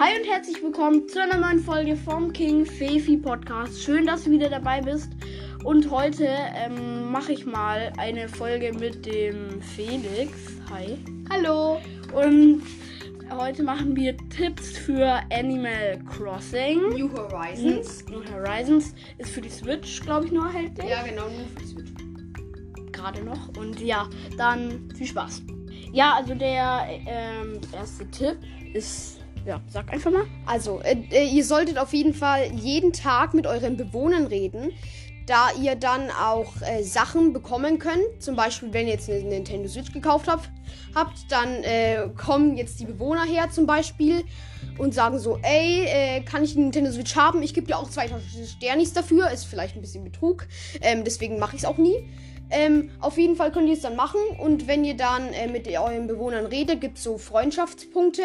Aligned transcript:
Hi 0.00 0.18
und 0.18 0.26
herzlich 0.26 0.62
willkommen 0.62 1.06
zu 1.08 1.22
einer 1.22 1.36
neuen 1.36 1.58
Folge 1.58 1.94
vom 1.94 2.32
King 2.32 2.64
Fefi 2.64 3.18
Podcast. 3.18 3.82
Schön, 3.82 4.06
dass 4.06 4.24
du 4.24 4.30
wieder 4.30 4.48
dabei 4.48 4.80
bist. 4.80 5.10
Und 5.62 5.90
heute 5.90 6.26
ähm, 6.54 7.12
mache 7.12 7.32
ich 7.32 7.44
mal 7.44 7.92
eine 7.98 8.26
Folge 8.26 8.72
mit 8.72 9.04
dem 9.04 9.60
Felix. 9.60 10.32
Hi. 10.70 10.96
Hallo. 11.28 11.82
Und 12.14 12.62
heute 13.30 13.62
machen 13.62 13.94
wir 13.94 14.16
Tipps 14.30 14.78
für 14.78 15.20
Animal 15.30 16.02
Crossing. 16.08 16.80
New 16.96 17.12
Horizons. 17.12 18.02
New 18.08 18.22
Horizons 18.32 18.94
ist 19.18 19.32
für 19.32 19.42
die 19.42 19.50
Switch, 19.50 20.00
glaube 20.00 20.24
ich, 20.24 20.32
nur 20.32 20.46
erhältlich. 20.46 20.88
Ja, 20.88 21.02
genau, 21.02 21.24
nur 21.24 21.46
für 21.46 21.60
die 21.60 21.66
Switch. 21.66 21.90
Gerade 22.90 23.22
noch. 23.22 23.54
Und 23.58 23.78
ja, 23.78 24.08
dann 24.38 24.88
viel 24.96 25.08
Spaß. 25.08 25.42
Ja, 25.92 26.14
also 26.14 26.34
der 26.34 26.86
ähm, 27.06 27.60
erste 27.74 28.10
Tipp 28.10 28.38
ist 28.72 29.19
ja, 29.46 29.60
sag 29.68 29.92
einfach 29.92 30.10
mal. 30.10 30.26
Also, 30.46 30.80
äh, 30.80 30.96
äh, 31.10 31.24
ihr 31.24 31.44
solltet 31.44 31.78
auf 31.78 31.92
jeden 31.92 32.14
Fall 32.14 32.50
jeden 32.52 32.92
Tag 32.92 33.34
mit 33.34 33.46
euren 33.46 33.76
Bewohnern 33.76 34.26
reden, 34.26 34.72
da 35.26 35.48
ihr 35.60 35.76
dann 35.76 36.10
auch 36.10 36.60
äh, 36.62 36.82
Sachen 36.82 37.32
bekommen 37.32 37.78
könnt. 37.78 38.04
Zum 38.18 38.36
Beispiel, 38.36 38.72
wenn 38.72 38.86
ihr 38.86 38.94
jetzt 38.94 39.08
eine 39.08 39.22
Nintendo 39.22 39.68
Switch 39.68 39.92
gekauft 39.92 40.26
habt, 40.28 40.50
habt 40.94 41.30
dann 41.30 41.62
äh, 41.62 42.08
kommen 42.16 42.56
jetzt 42.56 42.80
die 42.80 42.84
Bewohner 42.86 43.24
her 43.24 43.50
zum 43.50 43.66
Beispiel 43.66 44.24
und 44.78 44.94
sagen 44.94 45.18
so, 45.18 45.38
ey, 45.42 45.84
äh, 45.86 46.20
kann 46.22 46.42
ich 46.42 46.56
eine 46.56 46.64
Nintendo 46.64 46.90
Switch 46.90 47.14
haben? 47.16 47.42
Ich 47.42 47.54
gebe 47.54 47.66
dir 47.66 47.78
auch 47.78 47.88
2000 47.88 48.48
Sternis 48.48 48.92
dafür. 48.92 49.30
Ist 49.30 49.44
vielleicht 49.44 49.76
ein 49.76 49.82
bisschen 49.82 50.04
Betrug, 50.04 50.46
ähm, 50.80 51.04
deswegen 51.04 51.38
mache 51.38 51.56
ich 51.56 51.62
es 51.62 51.68
auch 51.68 51.78
nie. 51.78 52.08
Ähm, 52.50 52.90
auf 53.00 53.16
jeden 53.16 53.36
Fall 53.36 53.52
könnt 53.52 53.68
ihr 53.68 53.74
es 53.74 53.82
dann 53.82 53.96
machen 53.96 54.20
und 54.38 54.66
wenn 54.66 54.84
ihr 54.84 54.96
dann 54.96 55.32
äh, 55.32 55.48
mit 55.48 55.68
euren 55.68 56.06
Bewohnern 56.06 56.46
redet, 56.46 56.80
gibt 56.80 56.98
es 56.98 57.04
so 57.04 57.16
Freundschaftspunkte. 57.16 58.22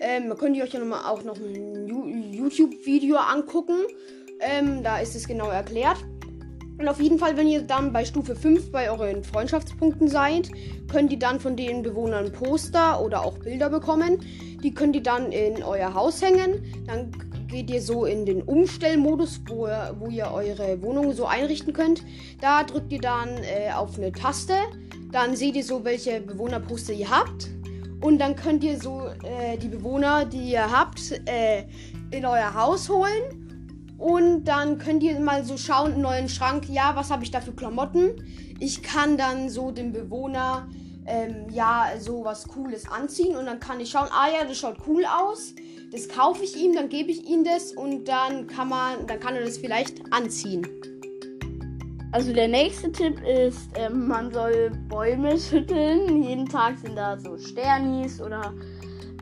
Ähm, 0.00 0.34
könnt 0.38 0.56
ihr 0.56 0.64
euch 0.64 0.72
ja 0.72 0.80
noch 0.80 0.86
mal 0.86 1.10
auch 1.10 1.24
noch 1.24 1.36
ein 1.36 2.32
YouTube-Video 2.32 3.16
angucken. 3.16 3.80
Ähm, 4.40 4.82
da 4.82 4.98
ist 4.98 5.14
es 5.14 5.26
genau 5.26 5.48
erklärt. 5.48 5.98
Und 6.78 6.88
auf 6.88 6.98
jeden 6.98 7.18
Fall, 7.18 7.36
wenn 7.36 7.46
ihr 7.46 7.60
dann 7.60 7.92
bei 7.92 8.06
Stufe 8.06 8.34
5 8.34 8.72
bei 8.72 8.90
euren 8.90 9.22
Freundschaftspunkten 9.22 10.08
seid, 10.08 10.48
könnt 10.90 11.12
ihr 11.12 11.18
dann 11.18 11.38
von 11.38 11.54
den 11.54 11.82
Bewohnern 11.82 12.32
Poster 12.32 13.02
oder 13.04 13.22
auch 13.22 13.36
Bilder 13.36 13.68
bekommen. 13.68 14.20
Die 14.62 14.72
könnt 14.72 14.96
ihr 14.96 15.02
dann 15.02 15.30
in 15.30 15.62
euer 15.62 15.92
Haus 15.92 16.22
hängen. 16.22 16.64
Dann 16.86 17.10
geht 17.50 17.70
ihr 17.70 17.82
so 17.82 18.04
in 18.04 18.24
den 18.24 18.42
Umstellmodus, 18.42 19.40
wo, 19.46 19.68
wo 19.98 20.08
ihr 20.08 20.30
eure 20.32 20.80
Wohnung 20.82 21.12
so 21.12 21.26
einrichten 21.26 21.72
könnt. 21.72 22.04
Da 22.40 22.62
drückt 22.62 22.92
ihr 22.92 23.00
dann 23.00 23.28
äh, 23.38 23.72
auf 23.72 23.98
eine 23.98 24.12
Taste. 24.12 24.54
Dann 25.12 25.36
seht 25.36 25.56
ihr 25.56 25.64
so, 25.64 25.84
welche 25.84 26.20
Bewohnerposter 26.20 26.92
ihr 26.92 27.10
habt. 27.10 27.48
Und 28.00 28.18
dann 28.18 28.36
könnt 28.36 28.64
ihr 28.64 28.80
so 28.80 29.08
äh, 29.24 29.58
die 29.58 29.68
Bewohner, 29.68 30.24
die 30.24 30.52
ihr 30.52 30.70
habt, 30.70 31.20
äh, 31.26 31.64
in 32.10 32.24
euer 32.24 32.54
Haus 32.54 32.88
holen. 32.88 33.96
Und 33.98 34.44
dann 34.44 34.78
könnt 34.78 35.02
ihr 35.02 35.20
mal 35.20 35.44
so 35.44 35.58
schauen 35.58 35.94
in 35.94 36.06
euren 36.06 36.28
Schrank, 36.28 36.68
ja, 36.70 36.92
was 36.94 37.10
habe 37.10 37.24
ich 37.24 37.30
da 37.30 37.40
für 37.40 37.52
Klamotten. 37.52 38.24
Ich 38.58 38.82
kann 38.82 39.18
dann 39.18 39.50
so 39.50 39.70
dem 39.70 39.92
Bewohner 39.92 40.68
ähm, 41.06 41.46
ja 41.50 41.90
so 41.98 42.24
was 42.24 42.46
Cooles 42.46 42.88
anziehen 42.88 43.36
und 43.36 43.46
dann 43.46 43.60
kann 43.60 43.80
ich 43.80 43.90
schauen, 43.90 44.08
ah 44.10 44.28
ja, 44.28 44.44
das 44.46 44.58
schaut 44.58 44.76
cool 44.86 45.04
aus. 45.04 45.54
Das 45.92 46.08
kaufe 46.08 46.44
ich 46.44 46.56
ihm, 46.56 46.74
dann 46.74 46.88
gebe 46.88 47.10
ich 47.10 47.28
ihm 47.28 47.42
das 47.42 47.72
und 47.72 48.06
dann 48.06 48.46
kann 48.46 48.68
man, 48.68 49.06
dann 49.06 49.18
kann 49.18 49.34
er 49.34 49.44
das 49.44 49.58
vielleicht 49.58 50.00
anziehen. 50.12 50.66
Also 52.12 52.32
der 52.32 52.48
nächste 52.48 52.90
Tipp 52.90 53.20
ist, 53.22 53.70
ähm, 53.76 54.08
man 54.08 54.32
soll 54.32 54.70
Bäume 54.88 55.38
schütteln. 55.38 56.22
Jeden 56.22 56.48
Tag 56.48 56.78
sind 56.78 56.96
da 56.96 57.18
so 57.18 57.38
Sternis 57.38 58.20
oder 58.20 58.52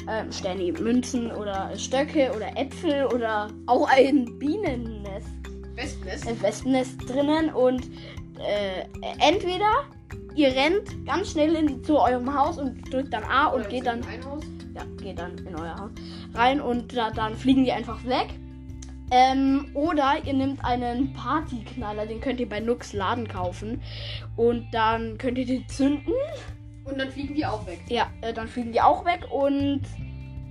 ähm, 0.08 0.32
Sterni, 0.32 0.72
Münzen 0.72 1.30
oder 1.32 1.70
Stöcke 1.76 2.32
oder 2.34 2.56
Äpfel 2.56 3.06
oder 3.14 3.48
auch 3.66 3.88
ein 3.88 4.38
Bienennest. 4.38 5.28
Wespennest. 5.74 6.28
Ein 6.28 6.42
Wespennest 6.42 7.08
drinnen 7.08 7.52
und 7.52 7.90
äh, 8.38 8.84
entweder 9.20 9.84
ihr 10.34 10.48
rennt 10.48 11.06
ganz 11.06 11.32
schnell 11.32 11.54
in, 11.54 11.82
zu 11.82 11.98
eurem 11.98 12.32
Haus 12.34 12.58
und 12.58 12.92
drückt 12.92 13.12
dann 13.12 13.24
A 13.24 13.46
und 13.46 13.60
Oder 13.60 13.68
geht 13.68 13.86
dann 13.86 14.02
ja, 14.74 14.84
geht 15.02 15.18
dann 15.18 15.38
in 15.38 15.54
euer 15.56 15.76
Haus 15.76 15.90
rein 16.34 16.60
und 16.60 16.96
da, 16.96 17.10
dann 17.10 17.34
fliegen 17.34 17.64
die 17.64 17.72
einfach 17.72 18.04
weg. 18.04 18.28
Ähm, 19.10 19.70
oder 19.74 20.16
ihr 20.24 20.34
nehmt 20.34 20.62
einen 20.64 21.14
Partyknaller, 21.14 22.06
den 22.06 22.20
könnt 22.20 22.40
ihr 22.40 22.48
bei 22.48 22.60
Nux 22.60 22.92
Laden 22.92 23.26
kaufen. 23.26 23.82
Und 24.36 24.66
dann 24.72 25.16
könnt 25.16 25.38
ihr 25.38 25.46
den 25.46 25.66
zünden. 25.68 26.12
Und 26.84 26.98
dann 26.98 27.10
fliegen 27.10 27.34
die 27.34 27.46
auch 27.46 27.66
weg. 27.66 27.80
Ja, 27.88 28.08
äh, 28.20 28.32
dann 28.32 28.48
fliegen 28.48 28.72
die 28.72 28.80
auch 28.80 29.04
weg 29.04 29.26
und. 29.30 29.82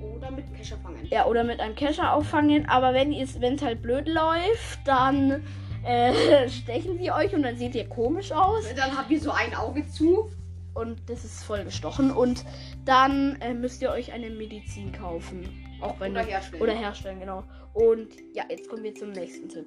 Oder 0.01 0.31
mit 0.31 0.53
Kescher 0.56 0.78
fangen. 0.78 1.07
Ja, 1.09 1.25
oder 1.25 1.44
mit 1.44 1.59
einem 1.59 1.75
Kescher 1.75 2.13
auffangen. 2.13 2.68
Aber 2.68 2.94
wenn 2.94 3.13
es 3.13 3.39
halt 3.62 3.81
blöd 3.81 4.07
läuft, 4.07 4.79
dann 4.85 5.44
äh, 5.88 6.50
stechen 6.50 6.98
sie 6.98 7.12
euch 7.12 7.34
und 7.34 7.44
dann 7.44 7.58
seht 7.58 7.75
ihr 7.75 7.88
komisch 7.88 8.31
aus. 8.31 8.66
Dann 8.75 8.98
habt 8.98 9.09
ihr 9.09 9.20
so 9.20 9.31
ein 9.31 9.56
Auge 9.56 9.88
zu. 9.88 10.30
Und 10.74 11.02
das 11.09 11.25
ist 11.25 11.44
voll 11.44 11.64
gestochen. 11.64 12.12
Und 12.12 12.46
dann 12.86 13.38
äh, 13.42 13.53
müsst 13.53 13.81
ihr 13.81 13.90
euch 13.90 14.12
eine 14.14 14.30
Medizin 14.30 14.92
kaufen. 14.92 15.50
Auch 15.81 16.00
wenn 16.00 16.12
Oder 16.12 16.22
ihr- 16.22 16.28
herstellen. 16.28 16.62
Oder 16.62 16.74
herstellen, 16.74 17.20
genau. 17.20 17.44
Und 17.74 18.09
ja, 18.34 18.44
jetzt 18.50 18.70
kommen 18.70 18.84
wir 18.84 18.94
zum 18.94 19.12
nächsten 19.12 19.50
Tipp. 19.50 19.66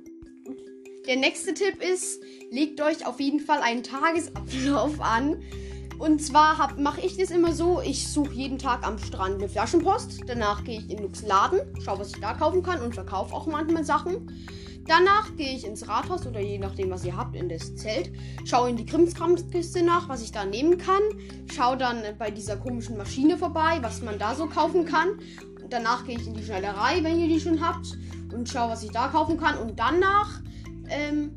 Der 1.09 1.17
nächste 1.17 1.55
Tipp 1.55 1.83
ist, 1.83 2.23
legt 2.53 2.81
euch 2.81 3.07
auf 3.07 3.19
jeden 3.19 3.41
Fall 3.41 3.61
einen 3.63 3.83
Tagesablauf 3.83 5.01
an. 5.01 5.43
Und 5.99 6.21
zwar 6.23 6.75
mache 6.79 7.01
ich 7.01 7.17
das 7.17 7.31
immer 7.31 7.53
so, 7.53 7.81
ich 7.81 8.07
suche 8.09 8.33
jeden 8.33 8.59
Tag 8.59 8.87
am 8.87 8.99
Strand 8.99 9.35
eine 9.37 9.49
Flaschenpost. 9.49 10.21
Danach 10.27 10.65
gehe 10.65 10.79
ich 10.79 10.91
in 10.91 10.99
Lux 11.03 11.23
Laden, 11.23 11.61
schaue, 11.83 11.99
was 11.99 12.15
ich 12.15 12.21
da 12.21 12.35
kaufen 12.35 12.63
kann 12.63 12.81
und 12.81 12.95
verkaufe 12.95 13.35
auch 13.35 13.47
manchmal 13.47 13.85
Sachen. 13.85 14.31
Danach 14.91 15.37
gehe 15.37 15.55
ich 15.55 15.65
ins 15.65 15.87
Rathaus 15.87 16.27
oder 16.27 16.41
je 16.41 16.59
nachdem, 16.59 16.91
was 16.91 17.05
ihr 17.05 17.17
habt, 17.17 17.37
in 17.37 17.49
das 17.49 17.77
Zelt. 17.77 18.11
Schaue 18.45 18.71
in 18.71 18.77
die 18.77 18.85
Krimskramskiste 18.85 19.85
nach, 19.85 20.09
was 20.09 20.21
ich 20.21 20.33
da 20.33 20.45
nehmen 20.45 20.79
kann. 20.79 21.01
Schaue 21.55 21.77
dann 21.77 22.03
bei 22.19 22.33
dieser 22.33 22.57
komischen 22.57 22.97
Maschine 22.97 23.39
vorbei, 23.39 23.79
was 23.83 24.03
man 24.03 24.19
da 24.19 24.35
so 24.35 24.47
kaufen 24.47 24.87
kann. 24.87 25.21
Danach 25.69 26.05
gehe 26.05 26.19
ich 26.19 26.27
in 26.27 26.35
die 26.35 26.43
Schneiderei, 26.43 27.05
wenn 27.05 27.21
ihr 27.21 27.29
die 27.29 27.39
schon 27.39 27.65
habt. 27.65 27.87
Und 28.35 28.49
schaue, 28.49 28.71
was 28.71 28.83
ich 28.83 28.91
da 28.91 29.07
kaufen 29.07 29.39
kann. 29.39 29.59
Und 29.59 29.79
danach 29.79 30.41
ähm, 30.89 31.37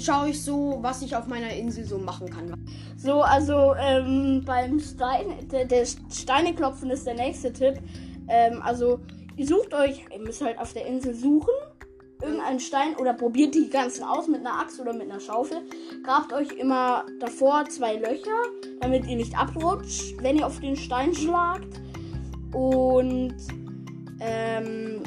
schaue 0.00 0.28
ich 0.28 0.40
so, 0.40 0.78
was 0.82 1.02
ich 1.02 1.16
auf 1.16 1.26
meiner 1.26 1.52
Insel 1.52 1.84
so 1.84 1.98
machen 1.98 2.30
kann. 2.30 2.64
So, 2.96 3.22
also 3.22 3.74
ähm, 3.74 4.44
beim 4.46 4.78
Stein, 4.78 5.48
der, 5.50 5.64
der 5.64 5.84
Steineklopfen 5.84 6.90
ist 6.90 7.08
der 7.08 7.14
nächste 7.14 7.52
Tipp. 7.52 7.80
Ähm, 8.28 8.62
also 8.62 9.00
ihr 9.36 9.48
sucht 9.48 9.74
euch, 9.74 10.04
ihr 10.12 10.20
müsst 10.20 10.42
halt 10.42 10.58
auf 10.58 10.72
der 10.74 10.86
Insel 10.86 11.12
suchen, 11.12 11.54
irgendeinen 12.22 12.60
Stein 12.60 12.96
oder 12.96 13.12
probiert 13.14 13.54
die 13.54 13.68
ganzen 13.68 14.04
aus 14.04 14.28
mit 14.28 14.40
einer 14.40 14.58
Axt 14.58 14.80
oder 14.80 14.92
mit 14.92 15.10
einer 15.10 15.20
Schaufel. 15.20 15.58
Grabt 16.02 16.32
euch 16.32 16.52
immer 16.52 17.04
davor 17.20 17.64
zwei 17.68 17.96
Löcher, 17.96 18.30
damit 18.80 19.06
ihr 19.06 19.16
nicht 19.16 19.36
abrutscht, 19.36 20.14
wenn 20.22 20.38
ihr 20.38 20.46
auf 20.46 20.60
den 20.60 20.76
Stein 20.76 21.14
schlagt. 21.14 21.80
Und 22.52 23.34
ähm, 24.20 25.02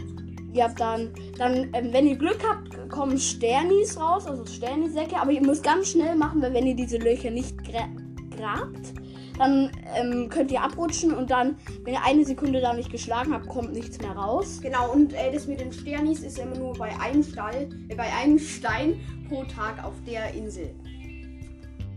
ihr 0.53 0.63
habt 0.63 0.79
dann, 0.79 1.13
dann 1.37 1.69
ähm, 1.73 1.93
wenn 1.93 2.07
ihr 2.07 2.15
Glück 2.15 2.39
habt, 2.47 2.89
kommen 2.89 3.17
Sternis 3.17 3.99
raus, 3.99 4.25
also 4.27 4.45
Sternisäcke, 4.45 5.17
aber 5.17 5.31
ihr 5.31 5.41
müsst 5.41 5.63
ganz 5.63 5.89
schnell 5.89 6.15
machen, 6.15 6.41
weil 6.41 6.53
wenn 6.53 6.65
ihr 6.65 6.75
diese 6.75 6.97
Löcher 6.97 7.31
nicht 7.31 7.55
gra 7.63 7.87
grabt, 8.35 8.93
dann 9.37 9.71
ähm, 9.95 10.29
könnt 10.29 10.51
ihr 10.51 10.61
abrutschen 10.61 11.13
und 11.13 11.29
dann, 11.29 11.57
wenn 11.83 11.93
ihr 11.93 12.03
eine 12.03 12.25
Sekunde 12.25 12.61
da 12.61 12.73
nicht 12.73 12.91
geschlagen 12.91 13.33
habt, 13.33 13.47
kommt 13.47 13.73
nichts 13.73 13.99
mehr 13.99 14.11
raus. 14.11 14.59
Genau, 14.61 14.91
und 14.91 15.13
äh, 15.13 15.31
das 15.31 15.47
mit 15.47 15.59
den 15.59 15.71
Sternis 15.71 16.21
ist 16.21 16.39
immer 16.39 16.55
nur 16.55 16.73
bei 16.73 16.89
einem 16.99 17.23
Stall, 17.23 17.69
äh, 17.89 17.95
bei 17.95 18.11
einem 18.13 18.39
Stein 18.39 18.99
pro 19.27 19.43
Tag 19.43 19.83
auf 19.83 19.93
der 20.05 20.33
Insel. 20.33 20.73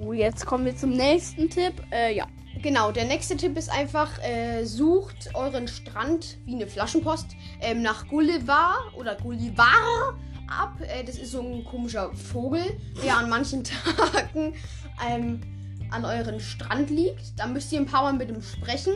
Oh, 0.01 0.13
jetzt 0.13 0.47
kommen 0.47 0.65
wir 0.65 0.77
zum 0.77 0.91
nächsten 0.91 1.49
Tipp. 1.51 1.75
Äh, 1.93 2.17
ja. 2.17 2.27
Genau, 2.63 2.91
der 2.91 3.05
nächste 3.05 3.37
Tipp 3.37 3.57
ist 3.57 3.71
einfach, 3.71 4.19
äh, 4.23 4.65
sucht 4.65 5.31
euren 5.35 5.69
Strand 5.69 6.39
wie 6.45 6.55
eine 6.55 6.67
Flaschenpost 6.67 7.37
ähm, 7.61 7.83
nach 7.83 8.09
Gulliver 8.09 8.75
oder 8.97 9.15
Gullivar 9.15 10.17
ab. 10.49 10.75
Äh, 10.81 11.05
das 11.05 11.19
ist 11.19 11.33
so 11.33 11.41
ein 11.41 11.65
komischer 11.65 12.13
Vogel, 12.15 12.63
der 13.05 13.17
an 13.17 13.29
manchen 13.29 13.63
Tagen 13.65 14.55
ähm, 15.09 15.41
an 15.91 16.05
euren 16.05 16.41
Strand 16.41 16.91
liegt. 16.91 17.39
Da 17.39 17.47
müsst 17.47 17.73
ihr 17.73 17.81
ein 17.81 17.87
paar 17.87 18.03
Mal 18.03 18.13
mit 18.15 18.29
ihm 18.29 18.43
sprechen. 18.43 18.95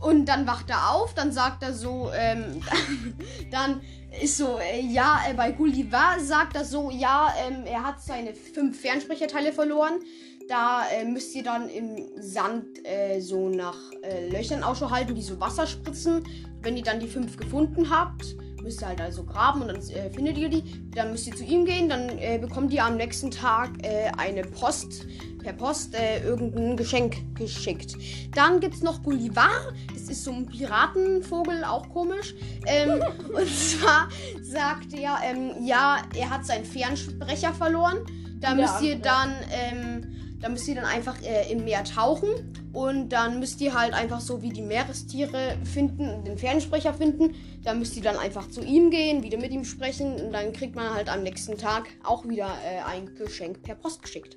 Und 0.00 0.26
dann 0.26 0.46
wacht 0.46 0.68
er 0.68 0.92
auf, 0.92 1.14
dann 1.14 1.32
sagt 1.32 1.62
er 1.62 1.72
so, 1.72 2.10
ähm, 2.14 2.60
dann 3.50 3.80
ist 4.22 4.36
so, 4.36 4.58
äh, 4.58 4.80
ja, 4.80 5.20
äh, 5.28 5.34
bei 5.34 5.52
Gulliver 5.52 6.16
sagt 6.20 6.54
er 6.54 6.64
so, 6.64 6.90
ja, 6.90 7.32
ähm, 7.46 7.64
er 7.64 7.82
hat 7.82 8.02
seine 8.02 8.34
fünf 8.34 8.80
Fernsprecherteile 8.80 9.52
verloren. 9.52 10.00
Da 10.48 10.86
äh, 10.88 11.04
müsst 11.04 11.34
ihr 11.34 11.42
dann 11.42 11.68
im 11.68 11.96
Sand 12.20 12.86
äh, 12.86 13.20
so 13.20 13.48
nach 13.48 13.78
äh, 14.02 14.28
Löchern 14.28 14.62
Ausschau 14.62 14.90
halten, 14.90 15.14
die 15.14 15.22
so 15.22 15.40
Wasser 15.40 15.66
spritzen. 15.66 16.22
Wenn 16.60 16.76
ihr 16.76 16.84
dann 16.84 17.00
die 17.00 17.08
fünf 17.08 17.36
gefunden 17.36 17.90
habt, 17.90 18.36
müsst 18.66 18.82
ihr 18.82 18.88
halt 18.88 19.00
also 19.00 19.22
graben 19.22 19.62
und 19.62 19.68
dann 19.68 19.76
äh, 19.76 20.10
findet 20.10 20.36
ihr 20.36 20.48
die. 20.48 20.90
Dann 20.90 21.12
müsst 21.12 21.26
ihr 21.26 21.34
zu 21.34 21.44
ihm 21.44 21.64
gehen, 21.64 21.88
dann 21.88 22.10
äh, 22.18 22.38
bekommt 22.38 22.72
ihr 22.72 22.84
am 22.84 22.96
nächsten 22.96 23.30
Tag 23.30 23.70
äh, 23.82 24.10
eine 24.18 24.42
Post, 24.42 25.06
per 25.42 25.52
Post 25.52 25.94
äh, 25.94 26.20
irgendein 26.24 26.76
Geschenk 26.76 27.16
geschickt. 27.36 27.96
Dann 28.34 28.58
gibt 28.58 28.74
es 28.74 28.82
noch 28.82 29.02
Gullivar, 29.04 29.72
das 29.94 30.02
ist 30.08 30.24
so 30.24 30.32
ein 30.32 30.46
Piratenvogel, 30.46 31.64
auch 31.64 31.88
komisch. 31.90 32.34
Ähm, 32.66 33.00
und 33.32 33.48
zwar 33.48 34.08
sagt 34.42 34.92
er, 34.92 35.18
ähm, 35.24 35.64
ja, 35.64 36.02
er 36.16 36.30
hat 36.30 36.44
seinen 36.44 36.64
Fernsprecher 36.64 37.54
verloren. 37.54 37.98
Da 38.40 38.48
Ja, 38.50 38.54
müsst 38.56 38.82
ihr 38.82 38.94
ja. 38.94 38.98
dann, 38.98 39.34
ähm, 39.52 40.38
da 40.40 40.48
müsst 40.48 40.66
ihr 40.66 40.74
dann 40.74 40.84
einfach 40.84 41.22
äh, 41.22 41.50
im 41.52 41.64
Meer 41.64 41.84
tauchen 41.84 42.30
und 42.76 43.08
dann 43.08 43.40
müsst 43.40 43.62
ihr 43.62 43.72
halt 43.72 43.94
einfach 43.94 44.20
so 44.20 44.42
wie 44.42 44.50
die 44.50 44.60
Meerestiere 44.60 45.56
finden 45.64 46.22
den 46.24 46.36
Fernsprecher 46.36 46.92
finden. 46.92 47.34
Da 47.64 47.72
müsst 47.72 47.96
ihr 47.96 48.02
dann 48.02 48.18
einfach 48.18 48.50
zu 48.50 48.60
ihm 48.60 48.90
gehen, 48.90 49.22
wieder 49.22 49.38
mit 49.38 49.50
ihm 49.50 49.64
sprechen 49.64 50.16
und 50.16 50.30
dann 50.30 50.52
kriegt 50.52 50.76
man 50.76 50.92
halt 50.92 51.08
am 51.08 51.22
nächsten 51.22 51.56
Tag 51.56 51.88
auch 52.04 52.28
wieder 52.28 52.54
äh, 52.62 52.82
ein 52.82 53.14
Geschenk 53.14 53.62
per 53.62 53.76
Post 53.76 54.02
geschickt. 54.02 54.36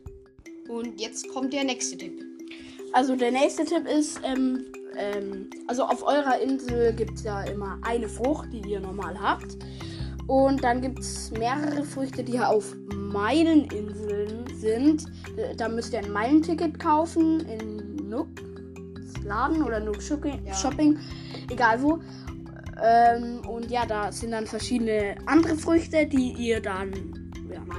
Und 0.69 1.01
jetzt 1.01 1.27
kommt 1.33 1.51
der 1.51 1.65
nächste 1.65 1.97
Tipp. 1.97 2.18
Also 2.94 3.18
der 3.18 3.31
nächste 3.31 3.65
Tipp 3.65 3.86
ist, 3.86 4.21
ähm, 4.24 4.63
ähm, 4.95 5.50
also 5.68 5.83
auf 5.83 6.01
eurer 6.01 6.39
Insel 6.39 6.94
gibt 6.94 7.15
es 7.15 7.24
ja 7.24 7.44
immer 7.44 7.77
eine 7.81 8.07
Frucht, 8.07 8.53
die 8.53 8.62
ihr 8.62 8.80
normal 8.80 9.19
habt. 9.19 9.57
Und 10.30 10.64
dann 10.64 10.80
gibt 10.80 11.00
es 11.00 11.31
mehrere 11.31 11.84
Früchte, 11.84 12.24
die 12.24 12.40
auf 12.40 12.76
Meileninseln 12.94 14.46
sind. 14.56 15.06
Äh, 15.36 15.56
Da 15.56 15.68
müsst 15.68 15.92
ihr 15.92 16.00
ein 16.00 16.12
Meilenticket 16.12 16.80
kaufen 16.80 17.40
in 17.40 17.96
Nooks 18.08 18.44
Laden 19.26 19.64
oder 19.64 19.80
Nook 19.80 20.00
Shopping, 20.04 20.40
Ja. 20.46 20.54
Shopping 20.54 21.00
egal 21.50 21.81
wo. 21.81 22.00
Ähm, 22.81 23.42
und 23.50 23.72
ja, 23.72 23.88
da 23.88 24.12
sind 24.12 24.31
dann 24.31 24.46
verschiedene 24.46 25.16
andere 25.26 25.56
Früchte, 25.56 26.06
die 26.06 26.34
ihr 26.34 26.62
dann 26.62 27.19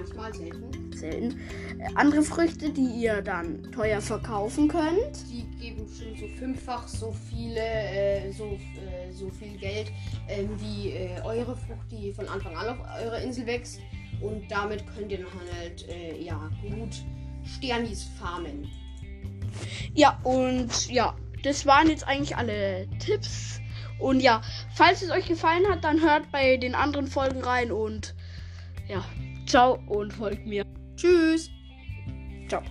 Manchmal 0.00 0.34
selten. 0.34 0.92
selten 0.92 1.40
äh, 1.78 1.88
andere 1.94 2.22
Früchte, 2.22 2.70
die 2.70 2.86
ihr 2.86 3.20
dann 3.20 3.70
teuer 3.72 4.00
verkaufen 4.00 4.68
könnt. 4.68 5.28
Die 5.30 5.44
geben 5.60 5.86
schon 5.88 6.16
so 6.16 6.26
fünffach 6.38 6.88
so 6.88 7.14
viele, 7.28 7.60
äh, 7.60 8.32
so, 8.32 8.58
äh, 8.76 9.12
so 9.12 9.28
viel 9.30 9.58
Geld 9.58 9.92
ähm, 10.28 10.48
wie 10.58 10.92
äh, 10.92 11.20
eure 11.22 11.54
Frucht, 11.54 11.90
die 11.90 12.12
von 12.12 12.26
Anfang 12.28 12.56
an 12.56 12.68
auf 12.68 12.78
eurer 13.02 13.18
Insel 13.18 13.46
wächst. 13.46 13.80
Und 14.22 14.50
damit 14.50 14.84
könnt 14.94 15.12
ihr 15.12 15.18
dann 15.18 15.58
halt 15.58 15.86
äh, 15.88 16.18
ja 16.22 16.50
gut 16.62 17.02
Sternis 17.44 18.04
farmen. 18.18 18.68
Ja, 19.94 20.18
und 20.24 20.90
ja, 20.90 21.14
das 21.42 21.66
waren 21.66 21.88
jetzt 21.88 22.06
eigentlich 22.06 22.36
alle 22.36 22.88
Tipps. 22.98 23.60
Und 23.98 24.20
ja, 24.20 24.40
falls 24.74 25.02
es 25.02 25.10
euch 25.10 25.26
gefallen 25.26 25.66
hat, 25.68 25.84
dann 25.84 26.00
hört 26.00 26.30
bei 26.32 26.56
den 26.56 26.74
anderen 26.74 27.06
Folgen 27.06 27.42
rein 27.42 27.70
und 27.70 28.14
ja, 28.88 29.04
ciao 29.50 29.78
und 29.88 30.12
folgt 30.12 30.46
mir. 30.46 30.64
Tschüss! 30.96 31.50
Ciao. 32.48 32.62